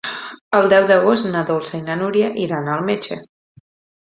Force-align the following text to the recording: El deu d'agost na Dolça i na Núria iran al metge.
El 0.59 0.69
deu 0.71 0.87
d'agost 0.91 1.27
na 1.33 1.43
Dolça 1.49 1.75
i 1.81 1.83
na 1.91 1.99
Núria 2.01 2.31
iran 2.47 2.73
al 2.79 2.83
metge. 2.89 3.21